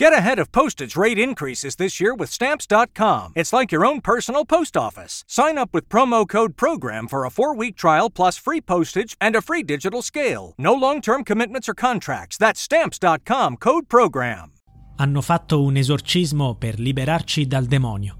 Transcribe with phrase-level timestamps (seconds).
[0.00, 3.32] Get ahead of postage rate increases this year with Stamps.com.
[3.34, 5.24] It's like your own personal post office.
[5.26, 9.36] Sign up with promo code PROGRAM for a four week trial plus free postage and
[9.36, 10.54] a free digital scale.
[10.56, 12.38] No long term commitments or contracts.
[12.38, 14.52] That's Stamps.com code PROGRAM.
[14.96, 18.16] Hanno fatto un esorcismo per liberarci dal demonio.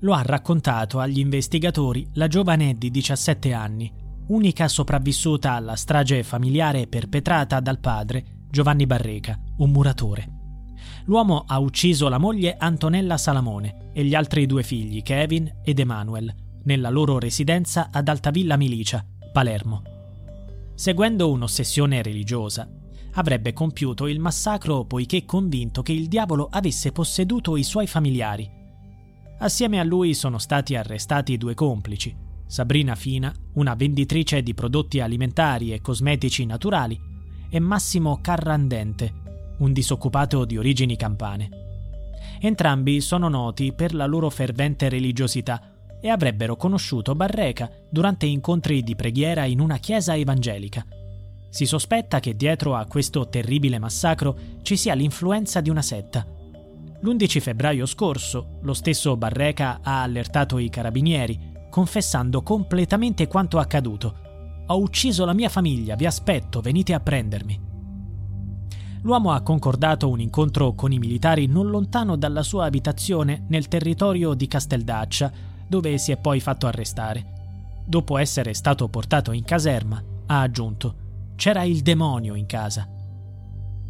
[0.00, 3.90] Lo ha raccontato agli investigatori la giovane di 17 anni,
[4.28, 10.44] unica sopravvissuta alla strage familiare perpetrata dal padre Giovanni Barreca, un muratore
[11.04, 16.34] l'uomo ha ucciso la moglie Antonella Salamone e gli altri due figli, Kevin ed Emanuel,
[16.64, 19.82] nella loro residenza ad Altavilla Milicia, Palermo.
[20.74, 22.68] Seguendo un'ossessione religiosa,
[23.12, 28.50] avrebbe compiuto il massacro poiché convinto che il diavolo avesse posseduto i suoi familiari.
[29.38, 32.14] Assieme a lui sono stati arrestati due complici,
[32.46, 36.98] Sabrina Fina, una venditrice di prodotti alimentari e cosmetici naturali,
[37.48, 39.24] e Massimo Carrandente,
[39.58, 41.64] un disoccupato di origini campane.
[42.40, 48.94] Entrambi sono noti per la loro fervente religiosità e avrebbero conosciuto Barreca durante incontri di
[48.94, 50.84] preghiera in una chiesa evangelica.
[51.48, 56.26] Si sospetta che dietro a questo terribile massacro ci sia l'influenza di una setta.
[57.00, 64.64] L'11 febbraio scorso, lo stesso Barreca ha allertato i carabinieri, confessando completamente quanto accaduto.
[64.66, 67.74] Ho ucciso la mia famiglia, vi aspetto, venite a prendermi
[69.06, 74.34] l'uomo ha concordato un incontro con i militari non lontano dalla sua abitazione nel territorio
[74.34, 75.30] di Casteldaccia,
[75.68, 77.84] dove si è poi fatto arrestare.
[77.86, 81.04] Dopo essere stato portato in caserma, ha aggiunto
[81.36, 82.88] c'era il demonio in casa.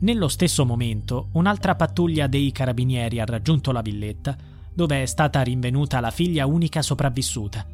[0.00, 4.36] Nello stesso momento, un'altra pattuglia dei carabinieri ha raggiunto la villetta,
[4.74, 7.64] dove è stata rinvenuta la figlia unica sopravvissuta.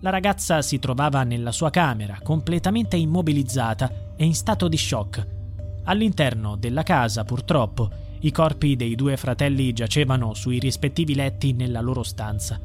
[0.00, 5.34] La ragazza si trovava nella sua camera, completamente immobilizzata e in stato di shock
[5.88, 12.02] All'interno della casa, purtroppo, i corpi dei due fratelli giacevano sui rispettivi letti nella loro
[12.02, 12.60] stanza.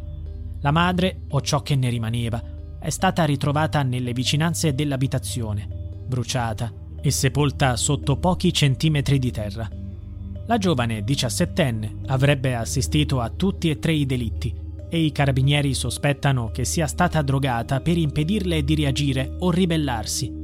[0.62, 2.42] La madre, o ciò che ne rimaneva,
[2.80, 5.68] è stata ritrovata nelle vicinanze dell'abitazione,
[6.08, 9.70] bruciata e sepolta sotto pochi centimetri di terra.
[10.48, 14.54] La giovane diciassettenne avrebbe assistito a tutti e tre i delitti
[14.90, 20.41] e i carabinieri sospettano che sia stata drogata per impedirle di reagire o ribellarsi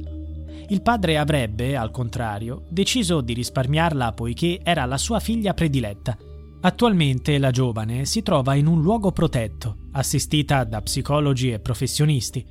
[0.70, 6.16] il padre avrebbe, al contrario, deciso di risparmiarla poiché era la sua figlia prediletta.
[6.60, 12.44] Attualmente la giovane si trova in un luogo protetto, assistita da psicologi e professionisti.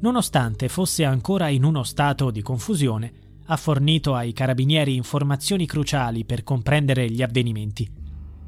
[0.00, 3.12] Nonostante fosse ancora in uno stato di confusione,
[3.46, 7.88] ha fornito ai carabinieri informazioni cruciali per comprendere gli avvenimenti.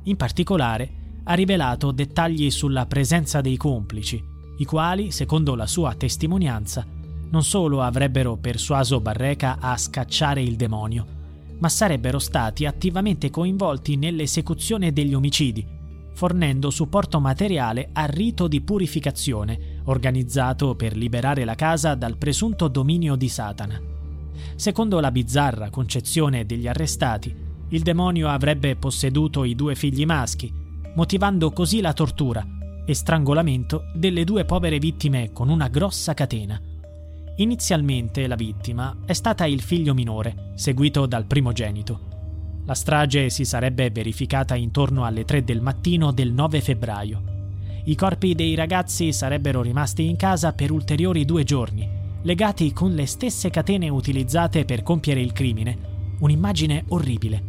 [0.04, 0.90] In particolare,
[1.24, 4.22] ha rivelato dettagli sulla presenza dei complici,
[4.58, 6.84] i quali, secondo la sua testimonianza,
[7.30, 11.06] non solo avrebbero persuaso Barreca a scacciare il demonio,
[11.58, 15.66] ma sarebbero stati attivamente coinvolti nell'esecuzione degli omicidi,
[16.14, 23.14] fornendo supporto materiale al rito di purificazione organizzato per liberare la casa dal presunto dominio
[23.14, 23.80] di Satana.
[24.56, 27.34] Secondo la bizzarra concezione degli arrestati,
[27.68, 30.52] il demonio avrebbe posseduto i due figli maschi,
[30.94, 32.44] motivando così la tortura
[32.84, 36.60] e strangolamento delle due povere vittime con una grossa catena.
[37.40, 42.62] Inizialmente la vittima è stata il figlio minore, seguito dal primogenito.
[42.64, 47.22] La strage si sarebbe verificata intorno alle 3 del mattino del 9 febbraio.
[47.84, 51.88] I corpi dei ragazzi sarebbero rimasti in casa per ulteriori due giorni,
[52.22, 56.16] legati con le stesse catene utilizzate per compiere il crimine.
[56.18, 57.42] Un'immagine orribile.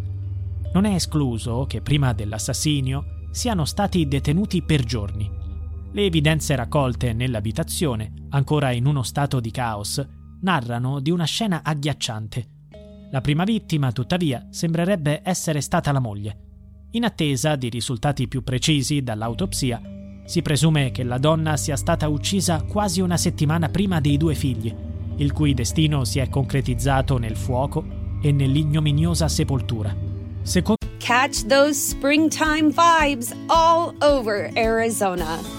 [0.72, 5.39] Non è escluso che prima dell'assassinio siano stati detenuti per giorni.
[5.92, 10.06] Le evidenze raccolte nell'abitazione, ancora in uno stato di caos,
[10.42, 12.48] narrano di una scena agghiacciante.
[13.12, 16.38] La prima vittima, tuttavia, sembrerebbe essere stata la moglie.
[16.92, 19.82] In attesa di risultati più precisi dall'autopsia,
[20.26, 24.74] si presume che la donna sia stata uccisa quasi una settimana prima dei due figli,
[25.16, 27.84] il cui destino si è concretizzato nel fuoco
[28.22, 29.96] e nell'ignominiosa sepoltura.
[30.44, 35.59] Secondo Catch those springtime vibes all over Arizona.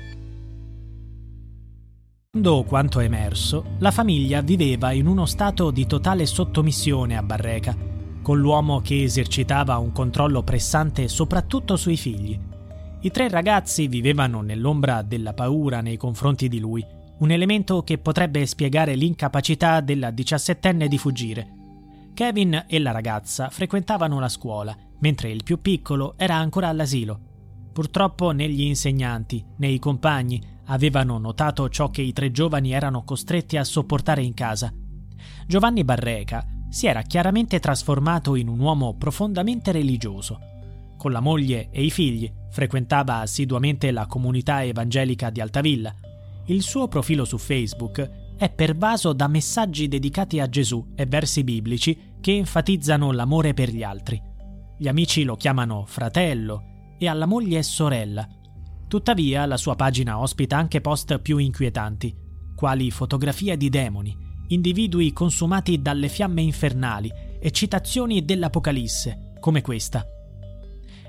[2.33, 7.75] Secondo quanto emerso, la famiglia viveva in uno stato di totale sottomissione a Barreca,
[8.21, 12.39] con l'uomo che esercitava un controllo pressante soprattutto sui figli.
[13.01, 16.81] I tre ragazzi vivevano nell'ombra della paura nei confronti di lui,
[17.17, 21.47] un elemento che potrebbe spiegare l'incapacità della diciassettenne di fuggire.
[22.13, 27.19] Kevin e la ragazza frequentavano la scuola, mentre il più piccolo era ancora all'asilo.
[27.73, 33.03] Purtroppo né gli insegnanti né i compagni avevano notato ciò che i tre giovani erano
[33.03, 34.73] costretti a sopportare in casa.
[35.45, 40.39] Giovanni Barreca si era chiaramente trasformato in un uomo profondamente religioso.
[40.97, 45.93] Con la moglie e i figli frequentava assiduamente la comunità evangelica di Altavilla.
[46.45, 52.13] Il suo profilo su Facebook è pervaso da messaggi dedicati a Gesù e versi biblici
[52.21, 54.21] che enfatizzano l'amore per gli altri.
[54.77, 58.27] Gli amici lo chiamano fratello e alla moglie sorella.
[58.91, 62.13] Tuttavia la sua pagina ospita anche post più inquietanti,
[62.53, 64.13] quali fotografie di demoni,
[64.49, 67.09] individui consumati dalle fiamme infernali
[67.39, 70.05] e citazioni dell'Apocalisse, come questa.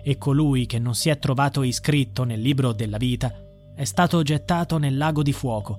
[0.00, 3.32] E colui che non si è trovato iscritto nel libro della vita
[3.74, 5.76] è stato gettato nel lago di fuoco.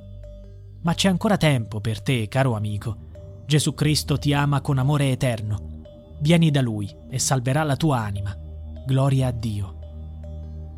[0.82, 2.98] Ma c'è ancora tempo per te, caro amico.
[3.46, 5.84] Gesù Cristo ti ama con amore eterno.
[6.20, 8.38] Vieni da Lui e salverà la tua anima.
[8.86, 9.78] Gloria a Dio.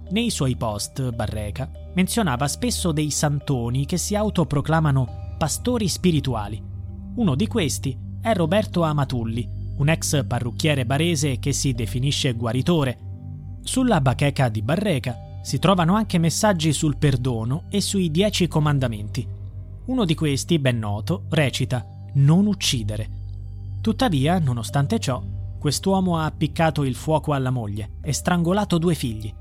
[0.10, 6.74] Nei suoi post, Barreca menzionava spesso dei santoni che si autoproclamano pastori spirituali
[7.16, 12.98] uno di questi è Roberto Amatulli, un ex parrucchiere barese che si definisce guaritore.
[13.62, 19.26] Sulla bacheca di Barreca si trovano anche messaggi sul perdono e sui dieci comandamenti.
[19.86, 21.86] Uno di questi, ben noto, recita
[22.16, 23.10] Non uccidere.
[23.80, 25.24] Tuttavia, nonostante ciò,
[25.58, 29.34] quest'uomo ha appiccato il fuoco alla moglie e strangolato due figli.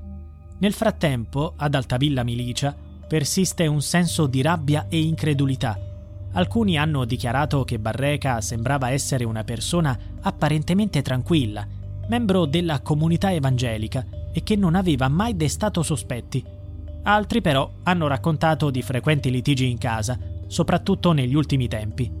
[0.59, 2.75] Nel frattempo, ad Altavilla Milicia,
[3.07, 5.93] persiste un senso di rabbia e incredulità
[6.35, 11.65] Alcuni hanno dichiarato che Barreca sembrava essere una persona apparentemente tranquilla,
[12.09, 16.43] membro della comunità evangelica e che non aveva mai destato sospetti.
[17.03, 22.11] Altri però hanno raccontato di frequenti litigi in casa, soprattutto negli ultimi tempi.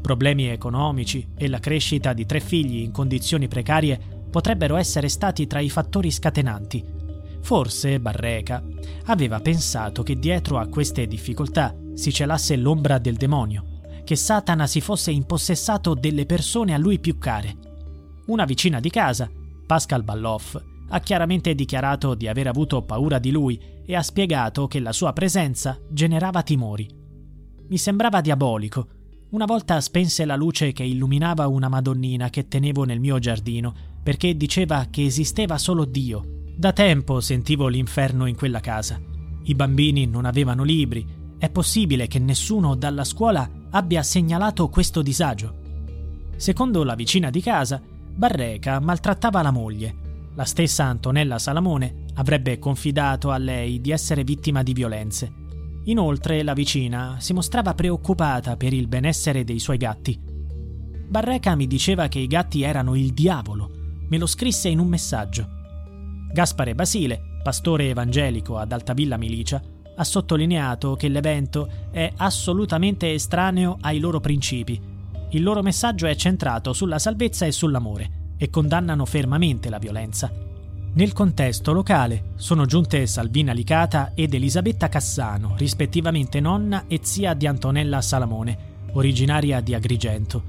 [0.00, 3.98] Problemi economici e la crescita di tre figli in condizioni precarie
[4.30, 6.99] potrebbero essere stati tra i fattori scatenanti.
[7.40, 8.62] Forse Barreca
[9.06, 14.80] aveva pensato che dietro a queste difficoltà si celasse l'ombra del demonio, che Satana si
[14.80, 17.56] fosse impossessato delle persone a lui più care.
[18.26, 19.30] Una vicina di casa,
[19.66, 24.80] Pascal Balloff, ha chiaramente dichiarato di aver avuto paura di lui e ha spiegato che
[24.80, 26.88] la sua presenza generava timori.
[27.68, 28.88] Mi sembrava diabolico.
[29.30, 33.72] Una volta spense la luce che illuminava una Madonnina che tenevo nel mio giardino,
[34.02, 36.39] perché diceva che esisteva solo Dio.
[36.60, 39.00] Da tempo sentivo l'inferno in quella casa.
[39.44, 41.06] I bambini non avevano libri,
[41.38, 45.54] è possibile che nessuno dalla scuola abbia segnalato questo disagio.
[46.36, 47.80] Secondo la vicina di casa,
[48.14, 49.94] Barreca maltrattava la moglie.
[50.34, 55.32] La stessa Antonella Salamone avrebbe confidato a lei di essere vittima di violenze.
[55.84, 60.20] Inoltre la vicina si mostrava preoccupata per il benessere dei suoi gatti.
[61.08, 63.70] Barreca mi diceva che i gatti erano il diavolo.
[64.10, 65.59] Me lo scrisse in un messaggio.
[66.32, 69.60] Gaspare Basile, pastore evangelico ad Altavilla Milicia,
[69.96, 74.80] ha sottolineato che l'evento è assolutamente estraneo ai loro principi.
[75.30, 80.32] Il loro messaggio è centrato sulla salvezza e sull'amore e condannano fermamente la violenza.
[80.92, 87.46] Nel contesto locale sono giunte Salvina Licata ed Elisabetta Cassano, rispettivamente nonna e zia di
[87.46, 90.42] Antonella Salamone, originaria di Agrigento.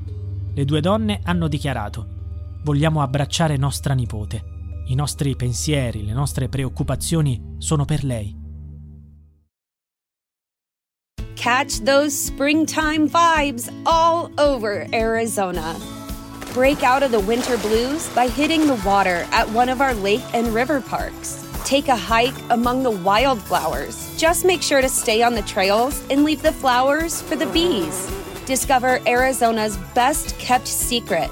[0.54, 2.20] Le due donne hanno dichiarato
[2.64, 4.51] Vogliamo abbracciare nostra nipote.
[4.92, 8.36] I nostri pensieri, le nostre preoccupazioni sono per lei.
[11.36, 15.78] Catch those springtime vibes all over Arizona.
[16.54, 20.26] Break out of the winter blues by hitting the water at one of our lake
[20.34, 21.48] and river parks.
[21.64, 24.14] Take a hike among the wildflowers.
[24.18, 28.12] Just make sure to stay on the trails and leave the flowers for the bees.
[28.46, 31.32] Discover Arizona's best kept secret